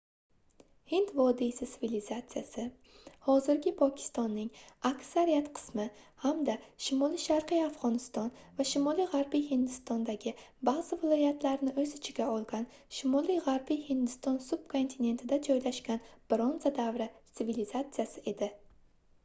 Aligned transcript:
hind 0.91 1.09
vodiysi 1.17 1.65
sivilizatsiyasi 1.71 2.63
hozirgi 3.25 3.73
pokistonning 3.81 4.47
aksariyat 4.89 5.49
qismi 5.59 5.83
hamda 6.23 6.55
shimoli-sharqiy 6.85 7.59
afgʻoniston 7.65 8.31
va 8.61 8.65
shimoli-gʻarbiy 8.69 9.43
hindistondagi 9.51 10.33
baʼzi 10.71 10.99
viloyatlarni 11.03 11.73
oʻz 11.83 11.95
ichiga 11.99 12.27
olgan 12.39 12.65
shimoli-gʻarbiy 13.01 13.83
hindiston 13.91 14.41
subkontinentida 14.49 15.39
joylashgan 15.51 16.01
bronza 16.33 16.73
davri 16.81 17.09
svilizatsiyasi 17.37 18.25
edi 18.33 18.49